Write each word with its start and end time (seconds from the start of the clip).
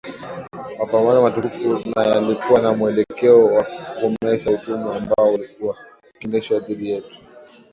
mapambano 0.79 1.21
matukufu 1.21 1.89
na 1.95 2.03
yalikuwa 2.03 2.61
na 2.61 2.73
mwelekeo 2.73 3.45
wa 3.53 3.63
kukomesha 3.63 4.49
utumwa 4.51 4.95
ambao 4.97 5.33
ulikuwa 5.33 5.77
ukiendeshwa 6.15 6.59
dhidi 6.59 6.89
yetu 6.89 7.17